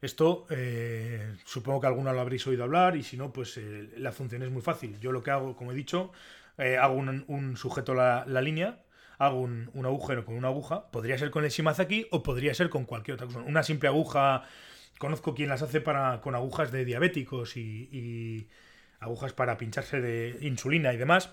[0.00, 4.12] Esto eh, supongo que alguno lo habréis oído hablar y si no, pues eh, la
[4.12, 4.98] función es muy fácil.
[5.00, 6.12] Yo lo que hago, como he dicho,
[6.56, 8.82] hago un, sujeto la, la línea,
[9.18, 12.84] hago un, agujero con una aguja, podría ser con el Shimazaki o podría ser con
[12.84, 13.40] cualquier otra cosa.
[13.40, 14.44] Una simple aguja,
[14.98, 18.48] conozco quien las hace para, con agujas de diabéticos y,
[19.00, 21.30] agujas para pincharse de insulina y demás.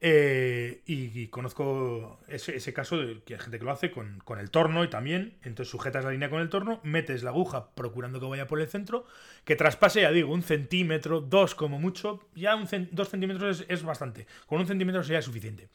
[0.00, 4.84] Eh, y, conozco ese, caso de que hay gente que lo hace con, el torno
[4.84, 5.38] y también.
[5.42, 8.68] Entonces sujetas la línea con el torno, metes la aguja procurando que vaya por el
[8.68, 9.06] centro,
[9.44, 12.20] que traspase, ya digo, un centímetro, dos como mucho.
[12.34, 14.26] Ya un dos centímetros es, bastante.
[14.46, 15.68] Con un centímetro sería suficiente.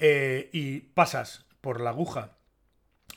[0.00, 2.38] Eh, y pasas por la aguja,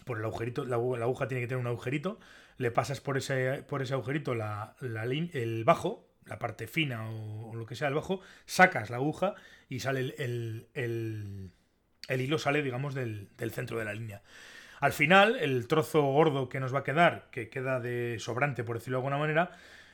[0.04, 2.19] por el agujerito, la, aguja tiene que tener un agujerito,
[2.58, 7.56] le pasas por ese, por ese agujerito la, la el bajo, la parte fina o,
[7.56, 9.34] lo que sea del bajo, sacas la aguja
[9.69, 11.52] y sale el, el,
[12.22, 14.22] hilo, sale, digamos, del, centro de la línea.
[14.82, 18.78] Al final, el trozo gordo que nos va a quedar, que queda de sobrante, por
[18.78, 19.52] decirlo de alguna manera,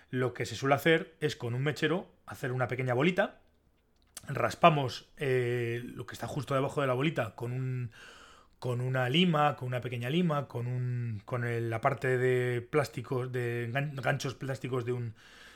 [0.09, 3.41] lo que se suele hacer es con un mechero hacer una pequeña bolita,
[4.27, 7.91] raspamos eh, lo que está justo debajo de la bolita con un
[8.59, 13.69] con una lima, con una pequeña lima, con un con la parte de plásticos de
[13.71, 15.13] ganchos plásticos de un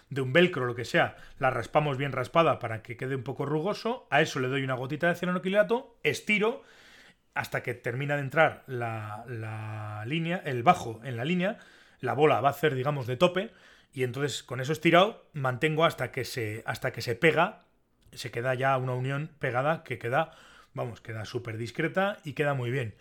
[0.10, 3.46] de un velcro lo que sea, la raspamos bien raspada para que quede un poco
[3.46, 6.64] rugoso, a eso le doy una gotita de cianoquilato, estiro
[7.34, 11.58] hasta que termina de entrar la, línea, el bajo en la línea,
[12.00, 13.52] la bola va a hacer, digamos, de tope,
[13.92, 17.64] y entonces con eso estirado mantengo hasta que se, hasta que se pega,
[18.16, 20.32] se queda ya una unión pegada que queda,
[20.74, 22.96] vamos, queda súper discreta y queda muy bien.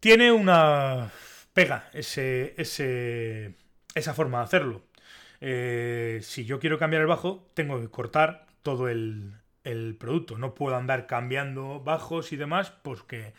[0.00, 1.10] Tiene una
[1.52, 3.54] pega ese, ese,
[3.94, 4.82] esa forma de hacerlo.
[5.40, 9.34] Eh, si yo quiero cambiar el bajo, tengo que cortar todo el,
[9.98, 10.38] producto.
[10.38, 13.34] No puedo andar cambiando bajos y demás porque,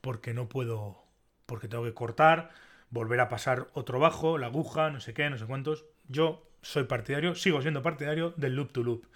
[0.00, 1.04] porque no puedo,
[1.46, 2.50] porque tengo que cortar,
[2.90, 5.86] volver a pasar otro bajo, la aguja, no sé qué, no sé cuántos.
[6.08, 9.06] Yo soy partidario, sigo siendo partidario del loop to loop.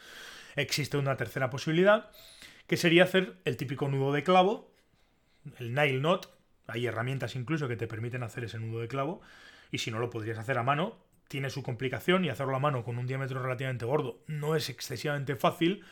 [0.56, 2.10] Existe una tercera posibilidad
[2.66, 4.70] que sería hacer el típico nudo de clavo,
[5.58, 6.30] el nail knot.
[6.66, 9.20] Hay herramientas incluso que te permiten hacer ese nudo de clavo
[9.70, 10.96] y si no lo podrías hacer a mano
[11.28, 15.36] tiene su complicación y hacerlo a mano con un diámetro relativamente gordo no es excesivamente
[15.36, 15.82] fácil,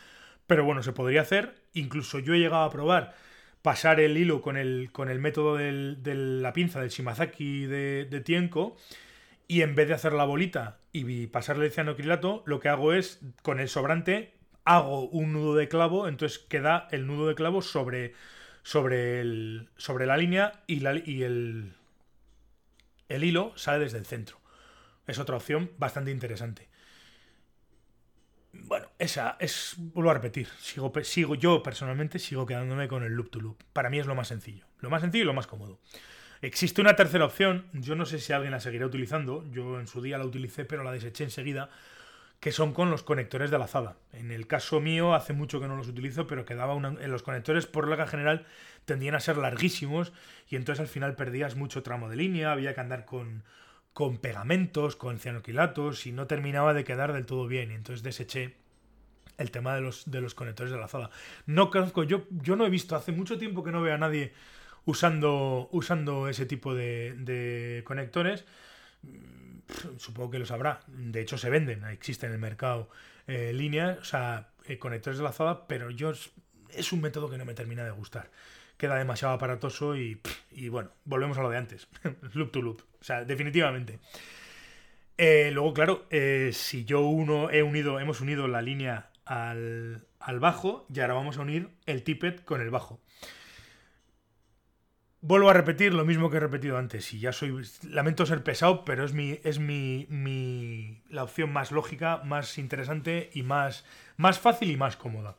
[0.47, 1.55] pero bueno, se podría hacer.
[1.73, 3.15] Incluso yo he llegado a probar
[3.63, 8.21] pasar el hilo con el, con el método de la pinza del Shimazaki de, de
[8.21, 8.77] Tienko
[9.47, 13.21] y en vez de hacer la bolita y pasarle el cianocrilato, lo que hago es
[13.43, 14.33] con el sobrante
[14.65, 18.15] hago un nudo de clavo, entonces queda el nudo de clavo sobre,
[18.63, 21.75] sobre, el, sobre la línea y, la, y el,
[23.09, 24.41] el hilo sale desde el centro.
[25.07, 26.69] Es otra opción bastante interesante.
[28.53, 33.31] Bueno, esa es, vuelvo a repetir, sigo, sigo, yo personalmente sigo quedándome con el loop
[33.31, 33.63] to loop.
[33.73, 34.67] Para mí es lo más sencillo.
[34.81, 35.81] Lo más sencillo y lo más cómodo.
[36.43, 40.03] Existe una tercera opción, yo no sé si alguien la seguirá utilizando, yo en su
[40.03, 41.71] día la utilicé pero la deseché enseguida,
[42.43, 43.99] que son con los conectores de lazada.
[44.13, 47.23] En el caso mío hace mucho que no los utilizo, pero quedaba una, en los
[47.23, 48.47] conectores por regla general
[48.85, 50.13] tendían a ser larguísimos
[50.49, 53.45] y entonces al final perdías mucho tramo de línea, había que andar con,
[53.93, 57.71] con pegamentos, con cianoquilatos y no terminaba de quedar del todo bien.
[57.71, 58.57] Y entonces deseché
[59.39, 61.11] el tema de los, de los conectores de lazada.
[61.47, 64.33] No conozco, yo, yo no he visto, hace mucho tiempo que no veo a nadie
[64.85, 68.45] usando, usando ese tipo de, conectores.
[69.03, 70.81] Mm, supongo que los habrá.
[70.89, 72.91] De hecho, se venden, existen en el mercado
[73.27, 76.13] eh, líneas, o sea, eh, conectores de lazada, pero yo
[76.71, 78.31] es un método que no me termina de gustar
[78.83, 80.19] queda demasiado aparatoso y,
[80.69, 81.87] bueno, volvemos a lo de antes,
[82.35, 84.01] loop to loop, o sea, definitivamente.
[85.17, 90.05] Eh, luego, claro, eh, si yo uno he unido, hemos unido la línea al,
[90.41, 93.01] bajo y ahora vamos a unir el tippet con el bajo.
[95.23, 97.13] Vuelvo a repetir lo mismo que he repetido antes.
[97.15, 97.55] Y ya soy.
[97.89, 99.41] Lamento ser pesado, pero es mi.
[99.45, 101.03] es mi, mi.
[101.09, 103.87] la opción más lógica, más interesante y más.
[104.17, 105.37] más fácil y más cómoda.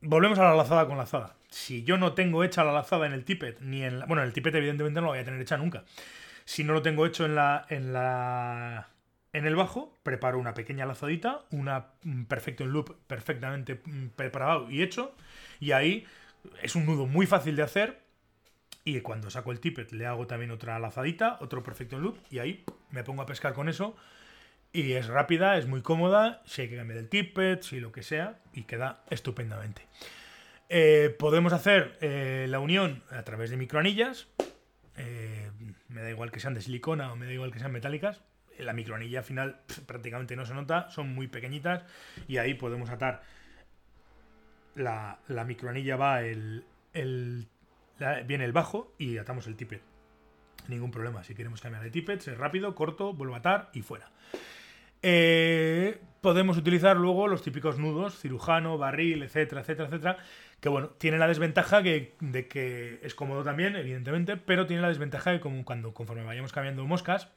[0.00, 3.24] Volvemos a la lazada con lazada si yo no tengo hecha la lazada en el
[3.24, 5.56] tippet, ni en la, bueno, en el tippet evidentemente no lo voy a tener hecha
[5.56, 5.84] nunca.
[6.44, 8.88] Si no lo tengo hecho en la en la
[9.32, 11.88] en el bajo, preparo una pequeña lazadita, una
[12.28, 13.80] perfecto en loop perfectamente
[14.16, 15.14] preparado y hecho,
[15.58, 16.06] y ahí
[16.62, 18.09] es un nudo muy fácil de hacer.
[18.84, 22.64] Y cuando saco el tippet le hago también otra lazadita, otro perfecto loop, y ahí
[22.90, 23.96] me pongo a pescar con eso.
[24.72, 28.02] Y es rápida, es muy cómoda, si hay que cambiar el tippet, si lo que
[28.02, 29.86] sea, y queda estupendamente.
[30.72, 34.28] Eh, podemos hacer eh, la unión a través de microanillas.
[34.96, 35.50] Eh,
[35.88, 38.22] me da igual que sean de silicona o me da igual que sean metálicas.
[38.56, 41.82] La microanilla al final prácticamente no se nota, son muy pequeñitas
[42.28, 43.22] y ahí podemos atar.
[44.76, 46.64] La, microanilla va el,
[48.26, 49.82] viene el bajo y atamos el tippet.
[50.68, 51.24] Ningún problema.
[51.24, 54.10] Si queremos cambiar de tippet, es rápido, corto, vuelvo a atar y fuera.
[56.20, 60.16] podemos utilizar luego los típicos nudos, cirujano, barril, etcétera, etcétera, etcétera,
[60.60, 65.30] que bueno, tiene la desventaja de que es cómodo también, evidentemente, pero tiene la desventaja
[65.30, 67.30] de como cuando conforme vayamos cambiando moscas,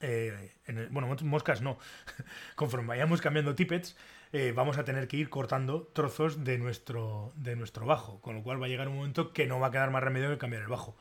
[0.00, 0.52] eh,
[0.90, 1.78] bueno, moscas no,
[2.54, 3.96] conforme vayamos cambiando tippets,
[4.38, 8.42] eh, vamos a tener que ir cortando trozos de nuestro, de nuestro bajo, con lo
[8.42, 10.60] cual va a llegar un momento que no va a quedar más remedio que cambiar
[10.60, 10.94] el bajo.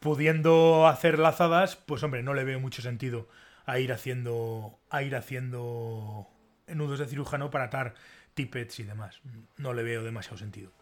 [0.00, 3.28] Pudiendo hacer lazadas, pues hombre, no le veo mucho sentido
[3.66, 6.26] a ir haciendo, a ir haciendo
[6.66, 7.96] nudos de cirujano para atar
[8.32, 9.20] tippets y demás.
[9.58, 10.72] No le veo demasiado sentido.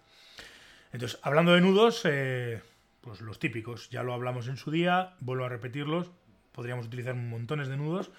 [0.93, 2.63] Entonces, hablando de nudos, eh,
[3.01, 6.13] pues los típicos, ya lo hablamos en su día, vuelvo a repetirlos,
[6.53, 8.13] podríamos utilizar montones de nudos,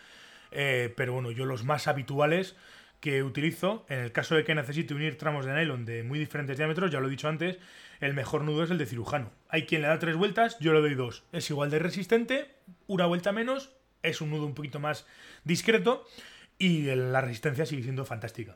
[0.52, 2.58] eh, pero bueno, yo los más habituales
[3.03, 6.55] que utilizo, en el caso de que necesite unir tramos de nylon de muy diferentes
[6.55, 7.57] diámetros, ya lo he dicho antes,
[7.99, 9.29] el mejor nudo es el de cirujano.
[9.49, 11.25] Hay quien le da tres vueltas, yo le doy dos.
[11.33, 12.55] Es igual de resistente,
[12.87, 15.05] una vuelta menos, es un nudo un poquito más
[15.43, 16.07] discreto
[16.57, 18.55] y la resistencia sigue siendo fantástica.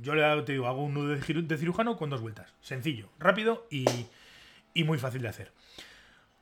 [0.00, 2.52] Yo le te digo, hago un nudo de cirujano con dos vueltas.
[2.62, 3.84] Sencillo, rápido y,
[4.74, 5.52] y muy fácil de hacer.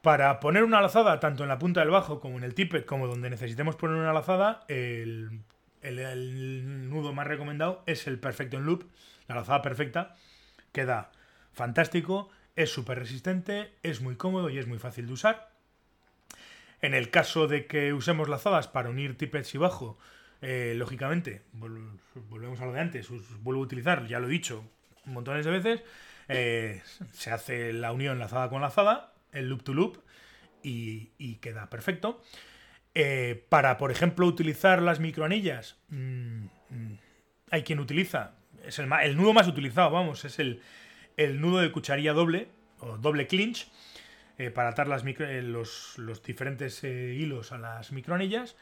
[0.01, 3.09] Para poner una lazada, tanto en la punta del bajo como en el tippet, como
[3.09, 5.43] donde necesitemos poner una lazada, el,
[5.83, 8.85] nudo más recomendado es el Perfecto en Loop,
[9.29, 10.17] la lazada perfecta.
[10.73, 11.13] Queda
[11.53, 15.51] fantástico, es súper resistente, es muy cómodo y es muy fácil de usar.
[16.81, 19.99] En el caso de que usemos lazadas para unir tippets y bajo,
[20.41, 23.09] eh, lógicamente, volvemos a lo de antes,
[23.41, 24.65] vuelvo a utilizar, ya lo he dicho
[25.05, 25.83] montones de veces,
[26.29, 29.99] eh, se hace la unión lazada con lazada el loop to loop
[30.63, 32.23] y, queda perfecto.
[32.95, 36.99] Eh, para, por ejemplo, utilizar las microanillas, mm, mm,
[37.51, 38.33] hay quien utiliza,
[38.67, 40.61] es el, el, nudo más utilizado, vamos, es el,
[41.41, 42.49] nudo de cucharilla doble
[42.81, 43.71] o doble clinch
[44.39, 48.57] eh, para atar las eh, los, diferentes hilos a las microanillas.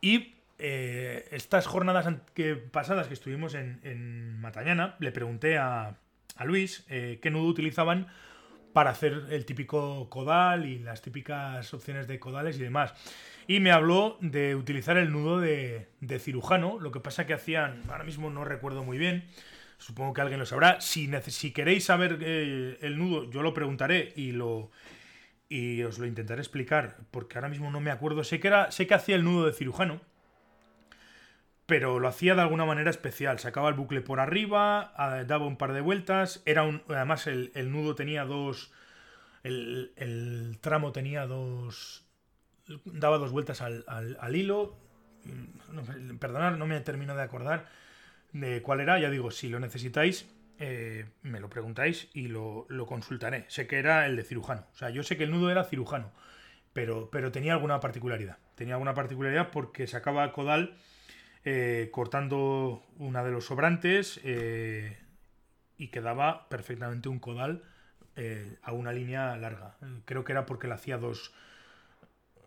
[0.00, 5.96] Y estas jornadas que, pasadas que estuvimos en, en Matañana, le pregunté a,
[6.36, 8.08] a Luis qué nudo utilizaban
[8.72, 12.94] para hacer el típico codal y las típicas opciones de codales y demás.
[13.46, 18.04] Y me habló de utilizar el nudo de, cirujano, lo que pasa que hacían, ahora
[18.04, 19.24] mismo no recuerdo muy bien,
[19.78, 20.80] supongo que alguien lo sabrá.
[20.80, 24.70] Si, si queréis saber eh, el nudo, yo lo preguntaré y lo
[25.52, 28.22] y os lo intentaré explicar, porque ahora mismo no me acuerdo.
[28.22, 30.00] Sé que, era, sé que hacía el nudo de cirujano,
[31.70, 33.38] pero lo hacía de alguna manera especial.
[33.38, 34.92] Sacaba el bucle por arriba,
[35.24, 36.42] daba un par de vueltas.
[36.44, 38.72] Era un, además, el, nudo tenía dos.
[39.44, 42.08] El, tramo tenía dos.
[42.86, 44.80] Daba dos vueltas al, hilo.
[45.70, 45.82] No,
[46.18, 47.68] perdonad, no me termino de acordar
[48.32, 48.98] de cuál era.
[48.98, 50.28] Ya digo, si lo necesitáis,
[50.58, 53.44] eh, me lo preguntáis y lo, consultaré.
[53.46, 54.66] Sé que era el de cirujano.
[54.72, 56.10] O sea, yo sé que el nudo era cirujano,
[56.72, 58.38] pero, pero tenía alguna particularidad.
[58.56, 60.76] Tenía alguna particularidad porque sacaba codal
[61.42, 64.98] eh, cortando una de los sobrantes eh,
[65.78, 67.62] y quedaba perfectamente un codal
[68.16, 69.76] eh, a una línea larga.
[70.04, 71.32] Creo que era porque le hacía dos,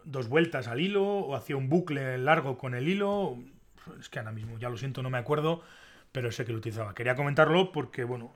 [0.03, 3.39] dos vueltas al hilo o hacía un bucle largo con el hilo.
[3.99, 5.63] Es que ahora mismo, ya lo siento, no me acuerdo,
[6.11, 6.93] pero sé que lo utilizaba.
[6.93, 8.33] Quería comentarlo porque, bueno,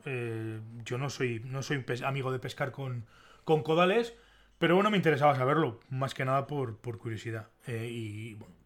[0.83, 3.05] yo no soy, no soy amigo de pescar con,
[3.43, 4.15] con codales,
[4.57, 7.49] pero bueno, me interesaba saberlo, más que nada por, por curiosidad.
[7.67, 8.56] y bueno,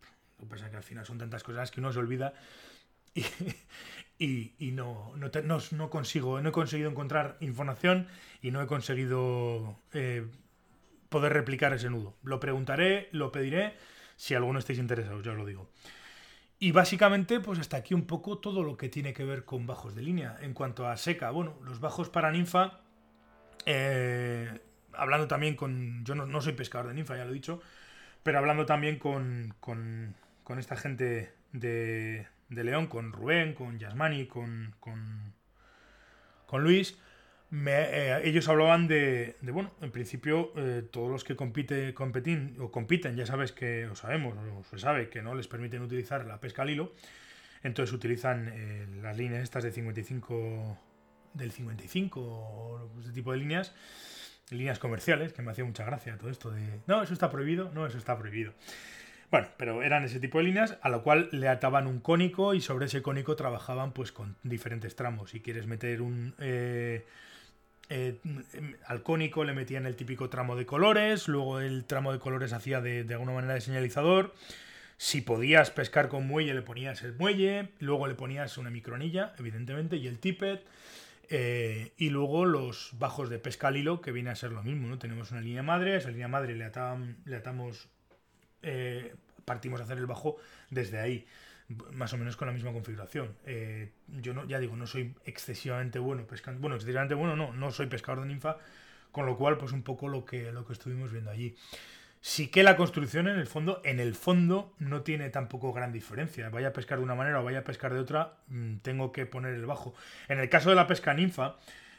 [0.41, 2.33] lo que pasa es que al final son tantas cosas que uno se olvida
[4.17, 8.07] y, no, no, consigo, no he conseguido encontrar información
[8.41, 10.27] y no he conseguido eh,
[11.09, 12.15] poder replicar ese nudo.
[12.23, 13.75] Lo preguntaré, lo pediré,
[14.15, 15.69] si alguno estáis interesados, ya os lo digo.
[16.59, 19.95] Y básicamente, pues hasta aquí un poco todo lo que tiene que ver con bajos
[19.95, 20.37] de línea.
[20.41, 22.81] En cuanto a seca, bueno, los bajos para ninfa,
[23.65, 24.59] eh,
[24.93, 26.05] hablando también con.
[26.05, 27.61] Yo no, soy pescador de ninfa, ya lo he dicho,
[28.21, 29.55] pero hablando también con
[30.57, 35.33] esta gente de, León, con Rubén, con Yasmani, con, con,
[36.45, 36.97] con Luis,
[37.53, 43.15] eh, ellos hablaban de, bueno, en principio eh, todos los que compite, competen, o compiten,
[43.17, 46.61] ya sabes que, o sabemos, o se sabe que no les permiten utilizar la pesca
[46.61, 46.93] al hilo,
[47.61, 50.77] entonces utilizan eh, las líneas estas de 55,
[51.33, 53.75] del 55 o este tipo de líneas,
[54.49, 57.85] líneas comerciales, que me hacía mucha gracia todo esto de, no, eso está prohibido, no,
[57.85, 58.53] eso está prohibido.
[59.31, 62.59] Bueno, pero eran ese tipo de líneas a lo cual le ataban un cónico y
[62.59, 65.31] sobre ese cónico trabajaban pues con diferentes tramos.
[65.31, 66.35] Si quieres meter un...
[66.37, 67.05] Eh,
[67.89, 68.19] eh,
[68.85, 72.81] al cónico le metían el típico tramo de colores, luego el tramo de colores hacía
[72.81, 74.33] de, alguna manera de señalizador.
[74.97, 79.95] Si podías pescar con muelle, le ponías el muelle, luego le ponías una microanilla, evidentemente,
[79.95, 80.65] y el tippet.
[81.29, 84.89] Eh, y luego los bajos de pesca al hilo, que viene a ser lo mismo,
[84.89, 84.99] ¿no?
[84.99, 86.69] Tenemos una línea madre, esa línea madre le,
[87.25, 87.89] le atamos
[88.61, 90.37] eh, partimos a hacer el bajo
[90.69, 91.25] desde ahí,
[91.93, 93.35] más o menos con la misma configuración.
[93.45, 93.91] Eh,
[94.21, 97.87] yo no, ya digo, no soy excesivamente bueno pescando, bueno, excesivamente bueno, no, no soy
[97.87, 98.57] pescador de ninfa,
[99.11, 101.55] con lo cual, pues un poco lo que, lo que estuvimos viendo allí.
[102.23, 106.49] Sí que la construcción en el fondo, en el fondo no tiene tampoco gran diferencia.
[106.49, 109.25] Vaya a pescar de una manera o vaya a pescar de otra, mm, tengo que
[109.25, 109.95] poner el bajo.
[110.27, 111.55] En el caso de la pesca ninfa,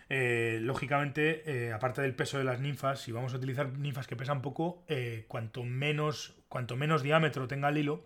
[0.09, 4.17] eh, lógicamente, eh, aparte del peso de las ninfas, si vamos a utilizar ninfas que
[4.17, 8.05] pesan poco, eh, cuanto, menos, cuanto menos diámetro tenga el hilo,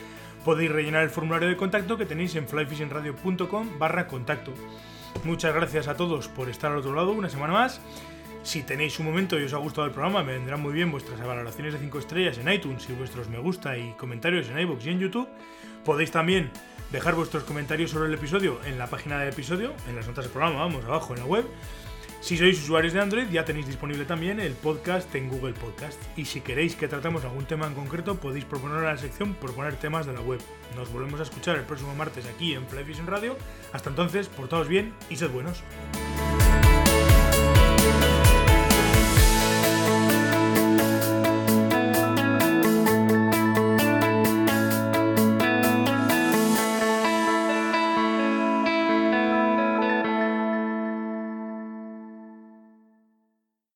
[0.46, 4.54] podéis rellenar el formulario de contacto que tenéis en flyfishingradio.com barra contacto.
[5.26, 7.82] Muchas gracias a todos por estar al otro lado una semana más.
[8.42, 11.20] Si tenéis un momento y os ha gustado el programa, me vendrán muy bien vuestras
[11.20, 14.90] valoraciones de 5 estrellas en iTunes y vuestros me gusta y comentarios en iVoox y
[14.92, 15.28] en YouTube.
[15.84, 16.52] Podéis también
[16.94, 20.32] dejar vuestros comentarios sobre el episodio en la página del episodio, en las notas del
[20.32, 21.46] programa, vamos, abajo en la web.
[22.20, 26.02] Si sois usuarios de Android, ya tenéis disponible también el podcast en Google Podcast.
[26.18, 29.76] Y si queréis que tratemos algún tema en concreto, podéis proponer a la sección proponer
[29.76, 30.40] temas de la web.
[30.76, 33.38] Nos volvemos a escuchar el próximo martes aquí en Fly Radio.
[33.72, 35.64] Hasta entonces, portaos bien y sed buenos.